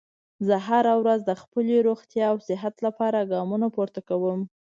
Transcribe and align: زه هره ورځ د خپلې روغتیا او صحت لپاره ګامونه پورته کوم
زه 0.47 0.55
هره 0.67 0.93
ورځ 1.01 1.19
د 1.25 1.31
خپلې 1.41 1.75
روغتیا 1.87 2.25
او 2.31 2.37
صحت 2.47 2.75
لپاره 2.85 3.27
ګامونه 3.31 3.67
پورته 3.75 4.01
کوم 4.09 4.39